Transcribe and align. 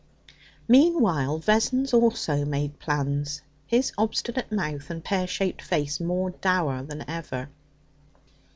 Meanwhile, 0.67 1.37
Vessons 1.37 1.93
also 1.93 2.43
made 2.43 2.79
plans, 2.79 3.43
his 3.67 3.93
obstinate 3.99 4.51
mouth 4.51 4.89
and 4.89 5.03
pear 5.03 5.27
shaped 5.27 5.61
face 5.61 5.99
more 5.99 6.31
dour 6.31 6.81
than 6.81 7.07
ever. 7.07 7.49